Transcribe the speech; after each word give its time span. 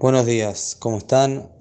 Buenos 0.00 0.24
días, 0.24 0.78
¿cómo 0.80 0.96
están? 0.96 1.52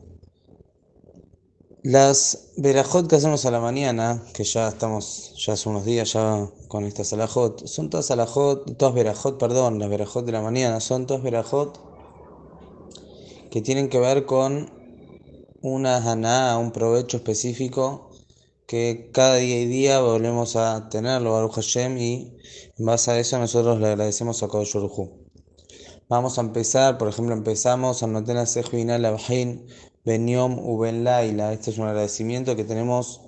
Las 1.83 2.53
verajot 2.55 3.09
que 3.09 3.17
hacemos 3.17 3.45
a 3.45 3.51
la 3.51 3.59
mañana, 3.59 4.23
que 4.33 4.45
ya 4.45 4.69
estamos, 4.69 5.33
ya 5.45 5.51
hace 5.51 5.67
unos 5.67 5.83
días 5.83 6.13
ya 6.13 6.47
con 6.69 6.85
esta 6.85 7.03
salajot, 7.03 7.67
son 7.67 7.89
todas 7.89 8.05
salajot, 8.05 8.77
todas 8.77 8.95
verajot, 8.95 9.37
perdón, 9.37 9.77
las 9.77 9.89
verajot 9.89 10.25
de 10.25 10.31
la 10.31 10.41
mañana, 10.41 10.79
son 10.79 11.05
todas 11.05 11.21
verajot 11.21 11.81
que 13.51 13.61
tienen 13.61 13.89
que 13.89 13.99
ver 13.99 14.25
con 14.25 14.71
una 15.61 15.97
haná, 15.97 16.57
un 16.57 16.71
provecho 16.71 17.17
específico 17.17 18.09
que 18.65 19.09
cada 19.13 19.35
día 19.35 19.59
y 19.59 19.65
día 19.65 19.99
volvemos 19.99 20.55
a 20.55 20.87
tenerlo, 20.87 21.33
Baruch 21.33 21.55
Hashem, 21.55 21.97
y 21.97 22.37
en 22.77 22.85
base 22.85 23.11
a 23.11 23.19
eso 23.19 23.37
nosotros 23.37 23.81
le 23.81 23.87
agradecemos 23.87 24.41
a 24.43 24.47
Kodesh 24.47 24.77
Vamos 26.09 26.39
a 26.39 26.41
empezar, 26.41 26.97
por 26.97 27.07
ejemplo, 27.07 27.35
empezamos 27.35 28.01
a 28.01 28.07
notar 28.07 28.47
Sejvinal 28.47 29.05
Abhin 29.05 29.67
Benyom 30.03 30.57
Uben 30.57 31.03
Laila. 31.03 31.53
Este 31.53 31.69
es 31.69 31.77
un 31.77 31.85
agradecimiento 31.87 32.55
que 32.55 32.63
tenemos, 32.63 33.21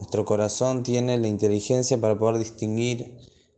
nuestro 0.00 0.24
corazón 0.24 0.82
tiene 0.82 1.16
la 1.16 1.28
inteligencia 1.28 1.96
para 2.00 2.18
poder 2.18 2.38
distinguir 2.38 3.16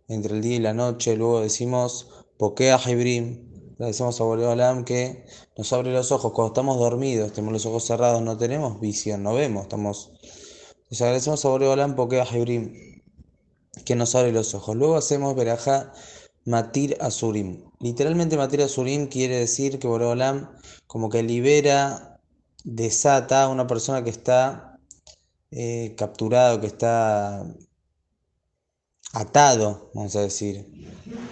entre 0.09 0.35
el 0.35 0.43
día 0.43 0.57
y 0.57 0.59
la 0.59 0.75
noche. 0.75 1.17
Luego 1.17 1.41
decimos 1.41 2.09
Pokea 2.37 2.79
Hibrim. 2.87 3.73
Agradecemos 3.77 4.21
a 4.21 4.25
Boreolam 4.25 4.85
que 4.85 5.25
nos 5.57 5.73
abre 5.73 5.91
los 5.91 6.13
ojos. 6.13 6.33
Cuando 6.33 6.53
estamos 6.53 6.79
dormidos, 6.79 7.33
tenemos 7.33 7.55
los 7.55 7.65
ojos 7.65 7.87
cerrados, 7.87 8.21
no 8.21 8.37
tenemos 8.37 8.79
visión, 8.79 9.23
no 9.23 9.33
vemos. 9.33 9.63
Estamos... 9.63 10.13
Les 10.91 11.01
agradecemos 11.01 11.43
a 11.47 11.49
Boreolam 11.49 11.97
Pokea 11.97 12.27
Hibrim 12.31 12.75
que 13.87 13.95
nos 13.95 14.15
abre 14.15 14.33
los 14.33 14.55
ojos. 14.55 14.77
Luego 14.77 14.97
hacemos 14.97 15.35
Berajá 15.35 15.95
Matir 16.47 16.97
Asurim. 17.01 17.65
Literalmente 17.81 18.37
Matir 18.37 18.63
Asurim 18.63 19.09
quiere 19.09 19.37
decir 19.39 19.79
que 19.79 19.89
Boreolam 19.89 20.49
como 20.87 21.11
que 21.11 21.23
libera 21.23 22.21
desata 22.65 23.43
a 23.43 23.49
una 23.49 23.67
persona 23.67 24.03
que 24.03 24.11
está 24.11 24.79
eh, 25.51 25.95
capturado, 25.97 26.61
que 26.61 26.69
está 26.69 27.45
atado, 29.13 29.91
vamos 29.95 30.15
a 30.17 30.21
decir, 30.21 30.67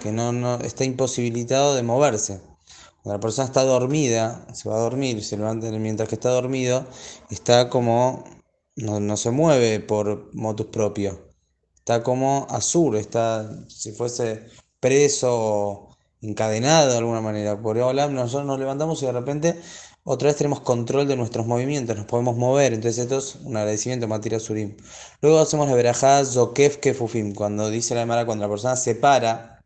que 0.01 0.11
no, 0.11 0.31
no 0.31 0.55
está 0.59 0.83
imposibilitado 0.83 1.75
de 1.75 1.83
moverse. 1.83 2.41
Cuando 3.03 3.17
la 3.17 3.19
persona 3.19 3.47
está 3.47 3.63
dormida, 3.63 4.47
se 4.53 4.67
va 4.67 4.75
a 4.77 4.79
dormir, 4.79 5.23
se 5.23 5.37
levanta 5.37 5.69
mientras 5.71 6.09
que 6.09 6.15
está 6.15 6.29
dormido, 6.31 6.87
está 7.29 7.69
como, 7.69 8.23
no, 8.75 9.17
se 9.17 9.31
mueve 9.31 9.79
por 9.79 10.33
motus 10.33 10.67
propio, 10.67 11.29
está 11.75 12.01
como 12.01 12.47
azul, 12.49 12.95
está, 12.95 13.47
si 13.69 13.91
fuese 13.91 14.47
preso 14.85 15.97
encadenado 16.21 16.91
de 16.91 16.97
alguna 16.99 17.19
manera. 17.19 17.59
Por 17.59 17.75
ejemplo, 17.75 18.07
nosotros 18.07 18.45
nos 18.45 18.59
levantamos 18.59 19.01
y 19.01 19.07
de 19.07 19.11
repente 19.13 19.59
otra 20.03 20.27
vez 20.27 20.37
tenemos 20.37 20.59
control 20.59 21.07
de 21.07 21.15
nuestros 21.15 21.47
movimientos, 21.47 21.97
nos 21.97 22.05
podemos 22.05 22.37
mover. 22.37 22.73
Entonces, 22.73 22.99
esto 22.99 23.17
es 23.17 23.37
un 23.43 23.57
agradecimiento 23.57 24.07
Matira 24.07 24.39
Surim. 24.39 24.77
Luego 25.21 25.39
hacemos 25.39 25.67
la 25.67 25.73
verajá 25.73 26.23
Zokef 26.23 26.77
Kefufim, 26.77 27.33
cuando 27.33 27.71
dice 27.71 27.95
la 27.95 28.03
Emara, 28.03 28.27
cuando 28.27 28.43
la 28.45 28.49
persona 28.51 28.75
se 28.75 28.93
para. 28.93 29.59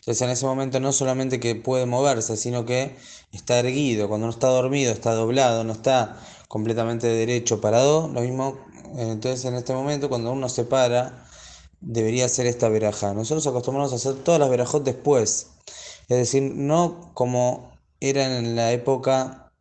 Entonces, 0.00 0.20
en 0.20 0.30
ese 0.30 0.44
momento 0.44 0.80
no 0.80 0.92
solamente 0.92 1.40
que 1.40 1.54
puede 1.54 1.86
moverse, 1.86 2.36
sino 2.36 2.66
que 2.66 2.94
está 3.32 3.58
erguido. 3.58 4.08
Cuando 4.08 4.26
no 4.26 4.32
está 4.32 4.48
dormido, 4.48 4.92
está 4.92 5.14
doblado, 5.14 5.64
no 5.64 5.72
está 5.72 6.20
completamente 6.48 7.06
derecho, 7.06 7.62
parado. 7.62 8.08
Lo 8.08 8.20
mismo, 8.20 8.58
entonces, 8.98 9.46
en 9.46 9.54
este 9.54 9.72
momento, 9.72 10.10
cuando 10.10 10.30
uno 10.32 10.50
se 10.50 10.64
para, 10.64 11.27
debería 11.80 12.26
hacer 12.26 12.46
esta 12.46 12.68
verajá. 12.68 13.14
Nosotros 13.14 13.46
acostumbramos 13.46 13.92
a 13.92 13.96
hacer 13.96 14.14
todas 14.14 14.40
las 14.40 14.50
verajot 14.50 14.84
después. 14.84 15.48
Es 16.08 16.16
decir, 16.16 16.42
no 16.42 17.12
como 17.14 17.72
eran 18.00 18.32
en 18.32 18.56
la 18.56 18.72
época 18.72 19.52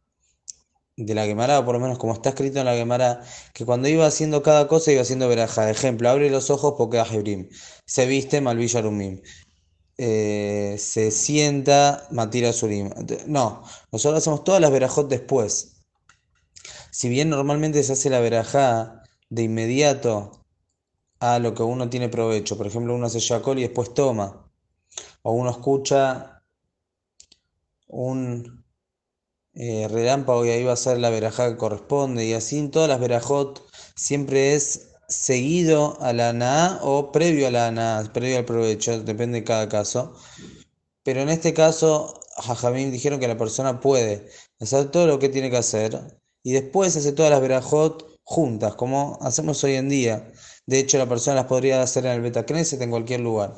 de 0.96 1.14
la 1.14 1.26
Gemara, 1.26 1.60
o 1.60 1.66
por 1.66 1.76
lo 1.76 1.80
menos 1.80 2.00
como 2.00 2.14
está 2.14 2.30
escrito 2.30 2.60
en 2.60 2.66
la 2.66 2.76
Gemara, 2.76 3.22
que 3.54 3.66
cuando 3.66 3.88
iba 3.88 4.06
haciendo 4.08 4.42
cada 4.42 4.68
cosa 4.68 4.92
iba 4.92 5.02
haciendo 5.02 5.28
veraja. 5.28 5.70
Ejemplo, 5.70 6.10
abre 6.10 6.30
los 6.30 6.50
ojos 6.50 6.74
porque 6.78 6.98
Hebrim. 6.98 7.50
Se 7.86 8.06
viste 8.08 8.42
Malvillarumim. 8.42 9.22
Eh, 10.00 10.76
se 10.80 11.12
sienta 11.12 12.08
Matira 12.12 12.54
Surim. 12.54 12.90
No, 13.28 13.64
nosotros 13.92 14.20
hacemos 14.22 14.44
todas 14.44 14.62
las 14.62 14.72
verajot 14.72 15.08
después. 15.10 15.78
Si 16.92 17.10
bien 17.10 17.30
normalmente 17.30 17.84
se 17.84 17.94
hace 17.94 18.10
la 18.10 18.20
verajá 18.20 19.04
de 19.30 19.44
inmediato 19.44 20.47
a 21.20 21.40
lo 21.40 21.54
que 21.54 21.64
uno 21.64 21.90
tiene 21.90 22.10
provecho, 22.10 22.58
por 22.58 22.68
ejemplo, 22.68 22.96
uno 22.96 23.08
hace 23.08 23.20
yacol 23.20 23.60
y 23.60 23.64
después 23.64 23.94
toma, 23.94 24.50
o 25.24 25.34
uno 25.34 25.52
escucha 25.52 26.44
un 27.88 28.66
eh, 29.54 29.88
relámpago 29.90 30.46
y 30.46 30.50
ahí 30.50 30.64
va 30.64 30.74
a 30.74 30.76
ser 30.76 31.00
la 31.00 31.10
verajá 31.10 31.50
que 31.50 31.58
corresponde. 31.58 32.26
Y 32.26 32.34
así 32.34 32.60
en 32.60 32.72
todas 32.72 32.90
las 32.90 33.00
verajot 33.00 33.66
siempre 33.96 34.54
es 34.56 34.90
seguido 35.08 35.98
a 36.02 36.14
la 36.14 36.30
ana 36.30 36.80
o 36.84 37.12
previo 37.12 37.48
a 37.48 37.52
la 37.52 37.68
ana, 37.68 38.10
previo 38.14 38.38
al 38.38 38.46
provecho, 38.46 39.02
depende 39.02 39.40
de 39.40 39.46
cada 39.46 39.70
caso. 39.70 40.14
Pero 41.04 41.22
en 41.22 41.30
este 41.30 41.54
caso, 41.54 42.20
Jajamim 42.38 42.92
dijeron 42.92 43.20
que 43.20 43.28
la 43.28 43.38
persona 43.38 43.80
puede 43.80 44.28
hacer 44.60 44.92
todo 44.92 45.08
lo 45.08 45.20
que 45.20 45.30
tiene 45.30 45.50
que 45.50 45.58
hacer 45.58 46.20
y 46.44 46.54
después 46.54 46.96
hace 46.96 47.14
todas 47.14 47.32
las 47.32 47.42
verajot 47.42 48.17
juntas, 48.30 48.76
como 48.76 49.18
hacemos 49.22 49.64
hoy 49.64 49.76
en 49.76 49.88
día. 49.88 50.32
De 50.66 50.80
hecho, 50.80 50.98
la 50.98 51.08
persona 51.08 51.38
las 51.38 51.46
podría 51.46 51.82
hacer 51.82 52.06
en 52.06 52.12
el 52.12 52.22
Betacneset 52.22 52.82
en 52.82 52.90
cualquier 52.90 53.22
lugar. 53.22 53.56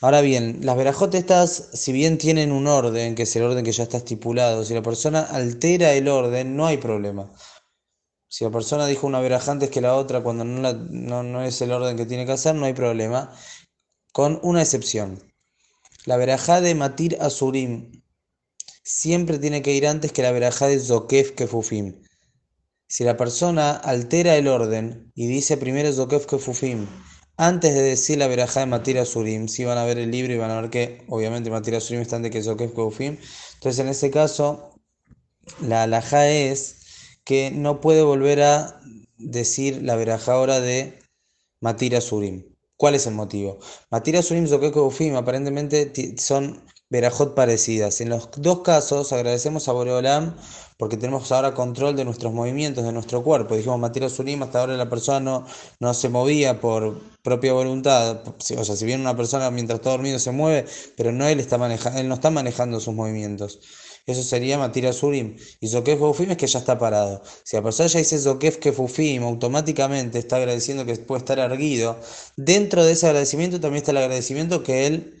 Ahora 0.00 0.22
bien, 0.22 0.60
las 0.62 0.76
verajot 0.78 1.14
estas, 1.14 1.68
si 1.74 1.92
bien 1.92 2.16
tienen 2.16 2.52
un 2.52 2.66
orden, 2.66 3.14
que 3.14 3.24
es 3.24 3.36
el 3.36 3.42
orden 3.42 3.64
que 3.64 3.72
ya 3.72 3.82
está 3.82 3.98
estipulado, 3.98 4.64
si 4.64 4.72
la 4.72 4.80
persona 4.80 5.20
altera 5.20 5.92
el 5.92 6.08
orden, 6.08 6.56
no 6.56 6.66
hay 6.66 6.78
problema. 6.78 7.30
Si 8.28 8.44
la 8.44 8.50
persona 8.50 8.86
dijo 8.86 9.06
una 9.06 9.20
veraja 9.20 9.52
antes 9.52 9.68
que 9.68 9.82
la 9.82 9.94
otra 9.96 10.22
cuando 10.22 10.44
no, 10.44 10.72
no, 10.72 11.42
es 11.44 11.60
el 11.60 11.72
orden 11.72 11.98
que 11.98 12.06
tiene 12.06 12.24
que 12.24 12.32
hacer, 12.32 12.54
no 12.54 12.64
hay 12.64 12.72
problema, 12.72 13.30
con 14.12 14.40
una 14.42 14.62
excepción. 14.62 15.22
La 16.06 16.16
verajá 16.16 16.62
de 16.62 16.74
Matir 16.74 17.18
Azurim 17.20 18.02
siempre 18.82 19.38
tiene 19.38 19.60
que 19.60 19.74
ir 19.74 19.86
antes 19.86 20.12
que 20.12 20.22
la 20.22 20.32
verajá 20.32 20.68
de 20.68 20.80
Zokef 20.80 21.32
Kefufim. 21.32 22.07
Si 22.88 23.04
la 23.04 23.16
persona 23.16 23.72
altera 23.72 24.36
el 24.36 24.48
orden 24.48 25.12
y 25.14 25.26
dice 25.26 25.56
primero 25.56 25.92
Zokef 25.92 26.26
Kefufim 26.26 26.86
antes 27.38 27.72
de 27.72 27.82
decir 27.82 28.18
la 28.18 28.26
verajá 28.26 28.60
de 28.60 28.66
Matira 28.66 29.04
Surim, 29.04 29.46
si 29.46 29.64
van 29.64 29.78
a 29.78 29.84
ver 29.84 29.96
el 29.96 30.10
libro 30.10 30.34
y 30.34 30.38
van 30.38 30.50
a 30.50 30.60
ver 30.60 30.70
que 30.70 31.04
obviamente 31.08 31.50
Matira 31.50 31.78
Surim 31.80 32.02
está 32.02 32.16
antes 32.16 32.32
que 32.32 32.42
Zokef 32.42 32.74
Keufim. 32.74 33.16
Entonces 33.54 33.78
en 33.78 33.88
ese 33.88 34.10
caso, 34.10 34.74
la 35.60 35.84
alajá 35.84 36.28
es 36.28 36.80
que 37.24 37.52
no 37.52 37.80
puede 37.80 38.02
volver 38.02 38.42
a 38.42 38.80
decir 39.18 39.82
la 39.82 39.94
verajá 39.94 40.32
ahora 40.32 40.60
de 40.60 40.98
Matira 41.60 42.00
Surim. 42.00 42.44
¿Cuál 42.76 42.96
es 42.96 43.06
el 43.06 43.14
motivo? 43.14 43.60
Matira 43.88 44.20
Surim, 44.20 44.48
Zokef 44.48 44.72
Keufim 44.72 45.14
aparentemente 45.14 45.92
son 46.18 46.64
verajot 46.90 47.34
parecidas. 47.34 48.00
En 48.00 48.08
los 48.08 48.30
dos 48.36 48.60
casos 48.60 49.12
agradecemos 49.12 49.68
a 49.68 49.72
Boreolam 49.72 50.34
porque 50.78 50.96
tenemos 50.96 51.30
ahora 51.32 51.54
control 51.54 51.96
de 51.96 52.04
nuestros 52.04 52.32
movimientos, 52.32 52.84
de 52.84 52.92
nuestro 52.92 53.22
cuerpo. 53.22 53.56
Dijimos 53.56 53.78
Matira 53.78 54.08
Surim, 54.08 54.42
hasta 54.42 54.60
ahora 54.60 54.76
la 54.76 54.88
persona 54.88 55.20
no, 55.20 55.46
no 55.80 55.92
se 55.92 56.08
movía 56.08 56.60
por 56.60 57.00
propia 57.22 57.52
voluntad. 57.52 58.22
O 58.26 58.64
sea, 58.64 58.76
si 58.76 58.84
bien 58.84 59.00
una 59.00 59.16
persona 59.16 59.50
mientras 59.50 59.80
está 59.80 59.90
dormido 59.90 60.18
se 60.18 60.30
mueve, 60.30 60.66
pero 60.96 61.12
no 61.12 61.26
él, 61.26 61.40
está 61.40 61.58
manejando, 61.58 61.98
él 61.98 62.08
no 62.08 62.14
está 62.14 62.30
manejando 62.30 62.80
sus 62.80 62.94
movimientos. 62.94 63.58
Eso 64.06 64.22
sería 64.22 64.56
Matira 64.56 64.92
Surim. 64.94 65.36
Y 65.60 65.68
Zokef 65.68 65.98
Kefufim 65.98 66.30
es 66.30 66.38
que 66.38 66.46
ya 66.46 66.60
está 66.60 66.78
parado. 66.78 67.22
Si 67.44 67.56
la 67.56 67.62
persona 67.62 67.88
ya 67.88 67.98
dice 67.98 68.18
Zokef 68.18 68.56
Kefufim, 68.56 69.22
automáticamente 69.22 70.18
está 70.18 70.36
agradeciendo 70.36 70.86
que 70.86 70.94
puede 70.96 71.18
estar 71.18 71.38
erguido. 71.38 71.98
Dentro 72.36 72.84
de 72.84 72.92
ese 72.92 73.06
agradecimiento 73.06 73.60
también 73.60 73.82
está 73.82 73.90
el 73.90 73.98
agradecimiento 73.98 74.62
que 74.62 74.86
él 74.86 75.17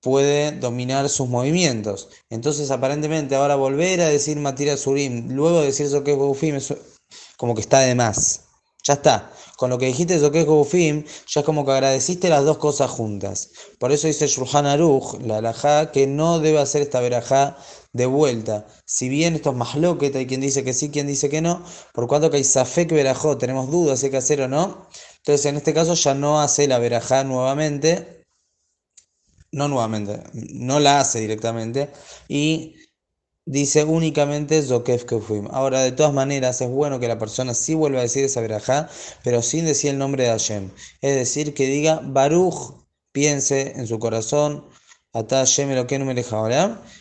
puede 0.00 0.52
dominar 0.52 1.08
sus 1.08 1.28
movimientos. 1.28 2.08
Entonces, 2.30 2.70
aparentemente, 2.70 3.34
ahora 3.34 3.56
volver 3.56 4.00
a 4.00 4.08
decir 4.08 4.36
Matira 4.38 4.76
Surim, 4.76 5.28
luego 5.30 5.60
de 5.60 5.66
decir 5.66 5.88
Zokef 5.88 6.16
Kefufim, 6.16 6.56
es 6.56 6.74
como 7.36 7.54
que 7.54 7.60
está 7.60 7.80
de 7.80 7.94
más. 7.94 8.42
Ya 8.82 8.94
está. 8.94 9.30
Con 9.56 9.68
lo 9.68 9.78
que 9.78 9.86
dijiste 9.86 10.18
Zokef 10.18 10.44
Kefufim, 10.44 11.04
ya 11.28 11.40
es 11.40 11.46
como 11.46 11.64
que 11.64 11.72
agradeciste 11.72 12.28
las 12.30 12.44
dos 12.44 12.58
cosas 12.58 12.90
juntas. 12.90 13.50
Por 13.78 13.92
eso 13.92 14.06
dice 14.06 14.26
Shulchan 14.26 14.66
Aruch, 14.66 15.20
la 15.20 15.38
alajá, 15.38 15.92
que 15.92 16.06
no 16.06 16.38
debe 16.38 16.60
hacer 16.60 16.82
esta 16.82 17.00
verajá 17.00 17.58
de 17.92 18.06
vuelta. 18.06 18.66
Si 18.86 19.08
bien 19.08 19.34
esto 19.34 19.50
es 19.50 19.56
más 19.56 19.74
loqueta, 19.76 20.18
hay 20.18 20.26
quien 20.26 20.40
dice 20.40 20.64
que 20.64 20.72
sí, 20.72 20.90
quien 20.90 21.06
dice 21.06 21.28
que 21.28 21.40
no, 21.42 21.62
por 21.92 22.06
cuanto 22.06 22.30
que 22.30 22.38
hay 22.38 22.44
Safek 22.44 22.90
verajó, 22.92 23.36
tenemos 23.36 23.70
dudas 23.70 24.00
si 24.00 24.06
hay 24.06 24.12
que 24.12 24.18
hacer 24.18 24.40
o 24.42 24.48
no. 24.48 24.88
Entonces, 25.18 25.46
en 25.46 25.56
este 25.56 25.74
caso 25.74 25.94
ya 25.94 26.14
no 26.14 26.40
hace 26.40 26.66
la 26.68 26.78
verajá 26.78 27.24
nuevamente, 27.24 28.19
no 29.52 29.68
nuevamente, 29.68 30.22
no 30.32 30.80
la 30.80 31.00
hace 31.00 31.20
directamente 31.20 31.90
y 32.28 32.76
dice 33.46 33.84
únicamente 33.84 34.62
Zokef 34.62 35.04
Kefim. 35.04 35.48
Ahora, 35.50 35.80
de 35.80 35.92
todas 35.92 36.12
maneras, 36.12 36.60
es 36.60 36.68
bueno 36.70 37.00
que 37.00 37.08
la 37.08 37.18
persona 37.18 37.54
sí 37.54 37.74
vuelva 37.74 37.98
a 38.00 38.02
decir 38.02 38.24
esa 38.24 38.40
verajá, 38.40 38.88
pero 39.24 39.42
sin 39.42 39.64
decir 39.66 39.90
el 39.90 39.98
nombre 39.98 40.24
de 40.24 40.30
Hashem. 40.30 40.70
Es 41.00 41.14
decir, 41.16 41.54
que 41.54 41.66
diga 41.66 42.00
Baruch, 42.04 42.74
piense 43.12 43.72
en 43.76 43.86
su 43.86 43.98
corazón, 43.98 44.66
Ata 45.12 45.38
Hashem 45.38 45.70
Elokeinu 45.70 46.04
Melech 46.04 46.28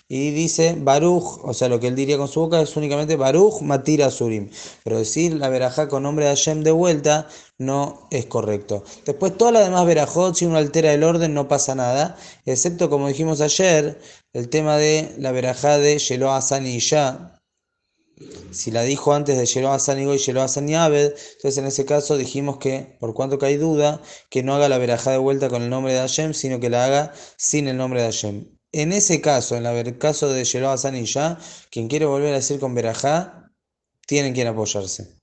Y 0.08 0.32
dice 0.32 0.76
Baruch, 0.80 1.40
o 1.44 1.54
sea, 1.54 1.70
lo 1.70 1.80
que 1.80 1.88
él 1.88 1.96
diría 1.96 2.18
con 2.18 2.28
su 2.28 2.40
boca 2.40 2.60
es 2.60 2.76
únicamente 2.76 3.16
Baruch 3.16 3.62
Matira 3.62 4.10
Surim. 4.10 4.50
Pero 4.84 4.98
decir 4.98 5.36
la 5.36 5.50
verajá 5.50 5.88
con 5.88 6.04
nombre 6.04 6.26
de 6.26 6.32
Hashem 6.32 6.64
de 6.64 6.72
vuelta 6.72 7.28
no 7.60 8.08
es 8.10 8.26
correcto. 8.26 8.84
Después, 9.06 9.38
todas 9.38 9.54
las 9.54 9.66
demás 9.66 9.86
verajot, 9.86 10.36
si 10.36 10.46
uno 10.46 10.58
altera 10.58 10.92
el 10.92 11.04
orden, 11.04 11.36
no 11.36 11.48
pasa 11.48 11.76
nada. 11.76 12.18
Excepto, 12.46 12.90
como 12.90 13.08
dijimos 13.08 13.42
ayer, 13.42 14.00
el 14.34 14.50
tema 14.50 14.78
de 14.78 15.14
la 15.20 15.32
verajá 15.32 15.78
de 15.78 16.00
Shelo 16.00 16.32
Asan 16.34 16.66
y 16.66 16.80
Ya. 16.80 17.39
Si 18.52 18.72
la 18.72 18.84
dijo 18.84 19.14
antes 19.14 19.38
de 19.38 19.46
Shelo 19.46 19.72
Asan 19.72 20.00
y 20.00 20.18
Shelo 20.18 20.42
Asan 20.42 20.68
y 20.68 20.76
Abed, 20.76 21.14
entonces 21.36 21.58
en 21.58 21.66
ese 21.66 21.86
caso 21.86 22.18
dijimos 22.18 22.58
que, 22.58 22.98
por 23.00 23.14
cuanto 23.14 23.38
que 23.38 23.46
hay 23.46 23.58
duda, 23.58 24.02
que 24.30 24.44
no 24.44 24.56
haga 24.56 24.70
la 24.70 24.78
verajá 24.78 25.12
de 25.12 25.18
vuelta 25.18 25.50
con 25.50 25.62
el 25.62 25.70
nombre 25.70 25.94
de 25.94 26.00
Hashem, 26.00 26.34
sino 26.34 26.60
que 26.60 26.70
la 26.70 26.86
haga 26.86 27.14
sin 27.38 27.68
el 27.68 27.78
nombre 27.78 28.02
de 28.02 28.08
Hashem. 28.08 28.46
En 28.72 28.94
ese 28.94 29.22
caso, 29.22 29.56
en 29.56 29.66
el 29.66 29.98
caso 29.98 30.30
de 30.30 30.44
Shelo 30.44 30.70
Asan 30.70 30.96
y 30.96 31.06
Ya, 31.06 31.40
quien 31.72 31.88
quiere 31.88 32.06
volver 32.06 32.34
a 32.34 32.38
decir 32.38 32.60
con 32.60 32.76
verajá, 32.76 33.52
tienen 34.06 34.34
quien 34.34 34.48
apoyarse. 34.48 35.20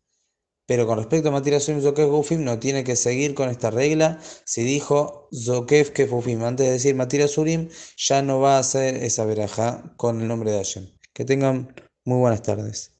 Pero 0.67 0.87
con 0.87 0.99
respecto 0.99 1.29
a 1.29 1.33
Matira 1.33 1.61
Surim 1.61 1.81
Zokef 1.81 2.09
Gufim, 2.09 2.43
no 2.43 2.59
tiene 2.59 2.83
que 2.83 2.97
seguir 2.97 3.35
con 3.35 3.49
esta 3.51 3.71
regla. 3.71 4.19
Si 4.45 4.63
dijo 4.65 5.29
Zokef 5.33 5.91
Kefufim 5.91 6.43
antes 6.43 6.67
de 6.67 6.73
decir 6.73 6.95
Matira 6.97 7.29
Surim, 7.29 7.69
ya 7.97 8.23
no 8.23 8.41
va 8.41 8.57
a 8.57 8.61
hacer 8.61 8.97
esa 8.97 9.25
verajá 9.25 9.95
con 9.97 10.21
el 10.21 10.29
nombre 10.29 10.51
de 10.51 10.59
Hashem. 10.59 10.89
Que 11.13 11.25
tengan 11.25 11.73
muy 12.07 12.19
buenas 12.21 12.41
tardes. 12.43 12.96